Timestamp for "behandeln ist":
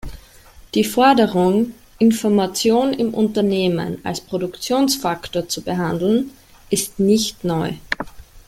5.61-6.99